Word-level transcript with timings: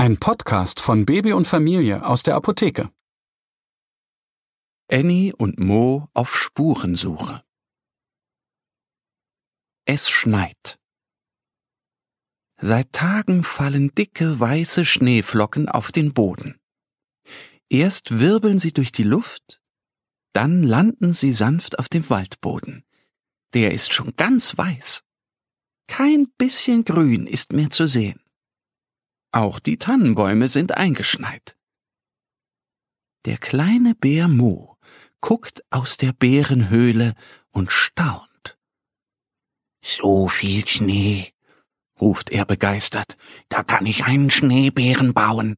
Ein 0.00 0.16
Podcast 0.16 0.80
von 0.80 1.04
Baby 1.04 1.34
und 1.34 1.46
Familie 1.46 2.06
aus 2.06 2.22
der 2.22 2.34
Apotheke. 2.34 2.90
Annie 4.90 5.36
und 5.36 5.60
Mo 5.60 6.08
auf 6.14 6.34
Spurensuche. 6.34 7.44
Es 9.84 10.08
schneit. 10.08 10.80
Seit 12.56 12.94
Tagen 12.94 13.42
fallen 13.42 13.94
dicke 13.94 14.40
weiße 14.40 14.86
Schneeflocken 14.86 15.68
auf 15.68 15.92
den 15.92 16.14
Boden. 16.14 16.58
Erst 17.68 18.20
wirbeln 18.20 18.58
sie 18.58 18.72
durch 18.72 18.92
die 18.92 19.02
Luft, 19.02 19.60
dann 20.32 20.62
landen 20.62 21.12
sie 21.12 21.34
sanft 21.34 21.78
auf 21.78 21.90
dem 21.90 22.08
Waldboden. 22.08 22.86
Der 23.52 23.74
ist 23.74 23.92
schon 23.92 24.16
ganz 24.16 24.56
weiß. 24.56 25.04
Kein 25.88 26.30
bisschen 26.38 26.86
Grün 26.86 27.26
ist 27.26 27.52
mehr 27.52 27.68
zu 27.68 27.86
sehen. 27.86 28.22
Auch 29.32 29.60
die 29.60 29.78
Tannenbäume 29.78 30.48
sind 30.48 30.76
eingeschneit. 30.76 31.56
Der 33.26 33.38
kleine 33.38 33.94
Bär 33.94 34.28
Mo 34.28 34.78
guckt 35.20 35.62
aus 35.70 35.96
der 35.96 36.12
Bärenhöhle 36.12 37.14
und 37.50 37.70
staunt. 37.70 38.58
So 39.82 40.28
viel 40.28 40.66
Schnee, 40.66 41.32
ruft 42.00 42.30
er 42.30 42.44
begeistert, 42.44 43.16
da 43.48 43.62
kann 43.62 43.86
ich 43.86 44.04
einen 44.04 44.30
Schneebären 44.30 45.14
bauen. 45.14 45.56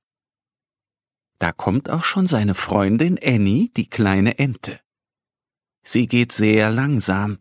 Da 1.39 1.53
kommt 1.53 1.91
auch 1.91 2.05
schon 2.05 2.27
seine 2.27 2.55
Freundin 2.55 3.19
Annie, 3.23 3.71
die 3.77 3.89
kleine 3.89 4.39
Ente. 4.39 4.81
Sie 5.83 6.07
geht 6.07 6.33
sehr 6.33 6.71
langsam. 6.71 7.39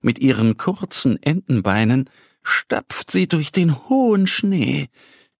Mit 0.00 0.18
ihren 0.18 0.56
kurzen 0.56 1.22
Entenbeinen 1.22 2.08
stapft 2.42 3.10
sie 3.10 3.28
durch 3.28 3.52
den 3.52 3.88
hohen 3.88 4.26
Schnee. 4.26 4.88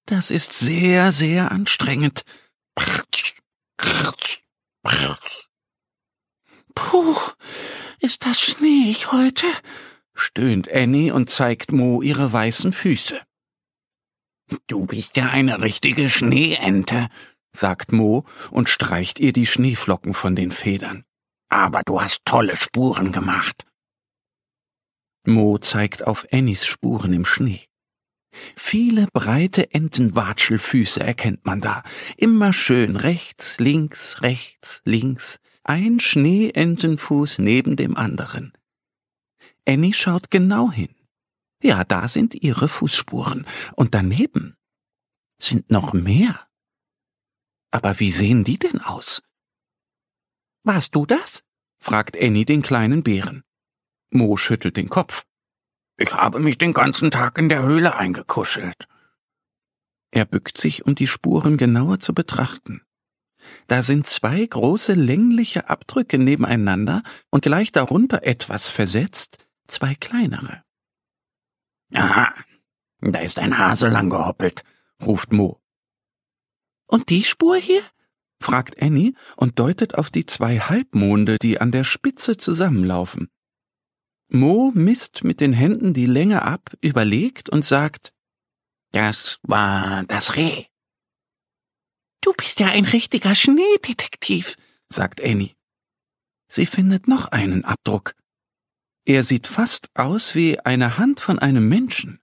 Das 0.06 0.30
ist 0.30 0.52
sehr, 0.52 1.10
sehr 1.10 1.50
anstrengend. 1.50 2.22
Puh, 6.74 7.16
ist 8.00 8.24
das 8.24 8.40
schneeig 8.40 9.10
heute? 9.10 9.46
stöhnt 10.14 10.72
Annie 10.72 11.12
und 11.12 11.28
zeigt 11.28 11.72
Mo 11.72 12.02
ihre 12.02 12.32
weißen 12.32 12.72
Füße. 12.72 13.20
Du 14.68 14.86
bist 14.86 15.16
ja 15.16 15.30
eine 15.30 15.60
richtige 15.60 16.08
Schneeente, 16.08 17.08
sagt 17.52 17.90
Mo 17.90 18.24
und 18.50 18.68
streicht 18.68 19.18
ihr 19.18 19.32
die 19.32 19.46
Schneeflocken 19.46 20.14
von 20.14 20.36
den 20.36 20.52
Federn. 20.52 21.04
Aber 21.48 21.82
du 21.84 22.00
hast 22.00 22.20
tolle 22.24 22.56
Spuren 22.56 23.10
gemacht. 23.10 23.66
Mo 25.24 25.58
zeigt 25.58 26.06
auf 26.06 26.26
Annies 26.32 26.64
Spuren 26.64 27.12
im 27.12 27.24
Schnee. 27.24 27.66
Viele 28.56 29.06
breite 29.12 29.72
Entenwatschelfüße 29.72 31.00
erkennt 31.00 31.44
man 31.44 31.60
da. 31.60 31.82
Immer 32.16 32.52
schön 32.52 32.96
rechts, 32.96 33.58
links, 33.58 34.22
rechts, 34.22 34.82
links. 34.84 35.40
Ein 35.64 35.98
Schneeentenfuß 36.00 37.38
neben 37.38 37.76
dem 37.76 37.96
anderen. 37.96 38.52
Annie 39.66 39.94
schaut 39.94 40.30
genau 40.30 40.70
hin. 40.70 40.94
Ja, 41.62 41.84
da 41.84 42.08
sind 42.08 42.34
ihre 42.34 42.68
Fußspuren. 42.68 43.46
Und 43.74 43.94
daneben 43.94 44.56
sind 45.38 45.70
noch 45.70 45.92
mehr. 45.92 46.46
Aber 47.70 47.98
wie 47.98 48.12
sehen 48.12 48.44
die 48.44 48.58
denn 48.58 48.80
aus? 48.80 49.22
Warst 50.62 50.94
du 50.94 51.06
das? 51.06 51.44
fragt 51.78 52.16
Annie 52.20 52.44
den 52.44 52.62
kleinen 52.62 53.02
Bären. 53.02 53.44
Mo 54.10 54.36
schüttelt 54.36 54.76
den 54.76 54.88
Kopf. 54.88 55.26
Ich 55.98 56.14
habe 56.14 56.40
mich 56.40 56.58
den 56.58 56.74
ganzen 56.74 57.10
Tag 57.10 57.38
in 57.38 57.48
der 57.48 57.62
Höhle 57.62 57.96
eingekuschelt. 57.96 58.86
Er 60.10 60.24
bückt 60.24 60.58
sich, 60.58 60.84
um 60.84 60.94
die 60.94 61.06
Spuren 61.06 61.56
genauer 61.56 62.00
zu 62.00 62.14
betrachten. 62.14 62.82
Da 63.66 63.82
sind 63.82 64.06
zwei 64.06 64.44
große 64.44 64.94
längliche 64.94 65.68
Abdrücke 65.68 66.18
nebeneinander 66.18 67.02
und 67.30 67.42
gleich 67.42 67.72
darunter 67.72 68.24
etwas 68.24 68.68
versetzt 68.68 69.38
zwei 69.68 69.94
kleinere. 69.94 70.62
Aha, 71.94 72.34
da 73.00 73.20
ist 73.20 73.38
ein 73.38 73.58
Hase 73.58 73.88
lang 73.88 74.10
gehoppelt, 74.10 74.64
ruft 75.02 75.32
Mo. 75.32 75.60
Und 76.86 77.10
die 77.10 77.24
Spur 77.24 77.56
hier? 77.56 77.82
fragt 78.40 78.82
Annie 78.82 79.14
und 79.36 79.58
deutet 79.58 79.94
auf 79.94 80.10
die 80.10 80.26
zwei 80.26 80.58
Halbmonde, 80.58 81.38
die 81.38 81.60
an 81.60 81.72
der 81.72 81.84
Spitze 81.84 82.36
zusammenlaufen. 82.36 83.30
Mo 84.28 84.72
misst 84.74 85.24
mit 85.24 85.40
den 85.40 85.52
Händen 85.52 85.94
die 85.94 86.06
Länge 86.06 86.42
ab, 86.42 86.74
überlegt 86.80 87.48
und 87.48 87.64
sagt, 87.64 88.12
das 88.92 89.38
war 89.42 90.04
das 90.04 90.36
Reh. 90.36 90.66
Du 92.20 92.32
bist 92.32 92.58
ja 92.60 92.68
ein 92.68 92.84
richtiger 92.84 93.34
Schneedetektiv, 93.34 94.56
sagt 94.88 95.22
Annie. 95.22 95.54
Sie 96.48 96.66
findet 96.66 97.06
noch 97.08 97.26
einen 97.26 97.64
Abdruck. 97.64 98.14
Er 99.04 99.22
sieht 99.22 99.46
fast 99.46 99.88
aus 99.94 100.34
wie 100.34 100.58
eine 100.60 100.98
Hand 100.98 101.20
von 101.20 101.38
einem 101.38 101.68
Menschen. 101.68 102.20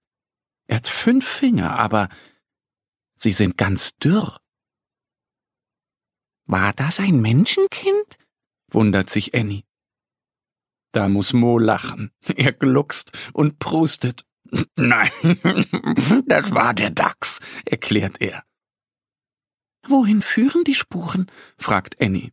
Er 0.67 0.77
hat 0.77 0.87
fünf 0.87 1.25
Finger, 1.27 1.79
aber 1.79 2.09
sie 3.15 3.31
sind 3.31 3.57
ganz 3.57 3.95
dürr. 3.97 4.39
War 6.45 6.73
das 6.73 6.99
ein 6.99 7.21
Menschenkind? 7.21 8.17
wundert 8.69 9.09
sich 9.09 9.33
Annie. 9.33 9.63
Da 10.93 11.09
muss 11.09 11.33
Mo 11.33 11.57
lachen. 11.57 12.11
Er 12.35 12.53
gluckst 12.53 13.11
und 13.33 13.59
prustet. 13.59 14.25
Nein, 14.77 15.11
das 16.27 16.51
war 16.53 16.73
der 16.73 16.91
Dachs, 16.91 17.39
erklärt 17.65 18.21
er. 18.21 18.43
Wohin 19.87 20.21
führen 20.21 20.63
die 20.63 20.75
Spuren? 20.75 21.29
fragt 21.57 21.99
Annie. 21.99 22.31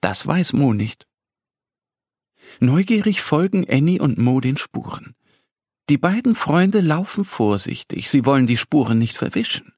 Das 0.00 0.26
weiß 0.26 0.54
Mo 0.54 0.72
nicht. 0.72 1.06
Neugierig 2.60 3.20
folgen 3.20 3.68
Annie 3.68 4.00
und 4.00 4.16
Mo 4.18 4.40
den 4.40 4.56
Spuren. 4.56 5.14
Die 5.90 5.98
beiden 5.98 6.34
Freunde 6.34 6.80
laufen 6.80 7.24
vorsichtig, 7.24 8.08
sie 8.08 8.24
wollen 8.24 8.46
die 8.46 8.56
Spuren 8.56 8.98
nicht 8.98 9.16
verwischen. 9.16 9.74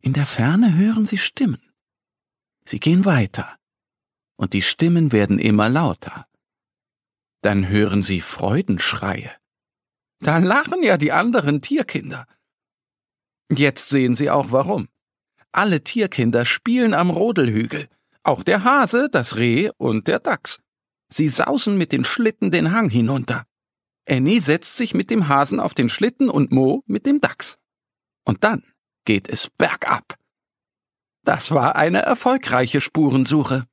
In 0.00 0.12
der 0.12 0.26
Ferne 0.26 0.76
hören 0.76 1.06
sie 1.06 1.18
Stimmen. 1.18 1.62
Sie 2.64 2.80
gehen 2.80 3.04
weiter, 3.04 3.56
und 4.36 4.52
die 4.52 4.62
Stimmen 4.62 5.10
werden 5.12 5.38
immer 5.38 5.68
lauter. 5.68 6.27
Dann 7.42 7.68
hören 7.68 8.02
sie 8.02 8.20
Freudenschreie. 8.20 9.30
Da 10.20 10.38
lachen 10.38 10.82
ja 10.82 10.96
die 10.96 11.12
anderen 11.12 11.60
Tierkinder. 11.62 12.26
Jetzt 13.50 13.88
sehen 13.88 14.14
sie 14.14 14.30
auch 14.30 14.50
warum. 14.50 14.88
Alle 15.52 15.82
Tierkinder 15.82 16.44
spielen 16.44 16.92
am 16.94 17.10
Rodelhügel, 17.10 17.88
auch 18.22 18.42
der 18.42 18.64
Hase, 18.64 19.08
das 19.10 19.36
Reh 19.36 19.70
und 19.78 20.08
der 20.08 20.18
Dachs. 20.18 20.60
Sie 21.10 21.28
sausen 21.28 21.78
mit 21.78 21.92
den 21.92 22.04
Schlitten 22.04 22.50
den 22.50 22.72
Hang 22.72 22.90
hinunter. 22.90 23.46
Annie 24.08 24.40
setzt 24.40 24.76
sich 24.76 24.94
mit 24.94 25.10
dem 25.10 25.28
Hasen 25.28 25.60
auf 25.60 25.74
den 25.74 25.88
Schlitten 25.88 26.28
und 26.28 26.52
Mo 26.52 26.82
mit 26.86 27.06
dem 27.06 27.20
Dachs. 27.20 27.58
Und 28.24 28.44
dann 28.44 28.62
geht 29.04 29.28
es 29.28 29.48
bergab. 29.48 30.18
Das 31.24 31.50
war 31.50 31.76
eine 31.76 32.00
erfolgreiche 32.00 32.80
Spurensuche. 32.80 33.66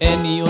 Annie 0.00 0.49